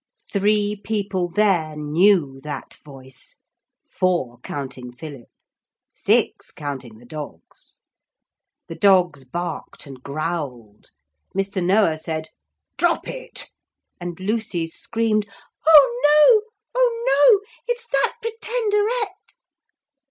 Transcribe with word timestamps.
Three 0.33 0.75
people 0.83 1.27
there 1.29 1.75
knew 1.75 2.39
that 2.41 2.73
voice, 2.83 3.35
four 3.87 4.39
counting 4.39 4.91
Philip, 4.91 5.29
six 5.93 6.49
counting 6.49 6.97
the 6.97 7.05
dogs. 7.05 7.77
The 8.67 8.73
dogs 8.73 9.25
barked 9.25 9.85
and 9.85 10.01
growled, 10.01 10.89
Mr. 11.35 11.63
Noah 11.63 11.99
said 11.99 12.29
'Drop 12.79 13.07
it;' 13.07 13.45
and 13.99 14.19
Lucy 14.19 14.65
screamed, 14.67 15.29
'Oh 15.67 16.01
no! 16.41 16.49
oh 16.75 17.03
no! 17.05 17.47
it's 17.67 17.85
that 17.91 18.15
Pretenderette.' 18.23 19.35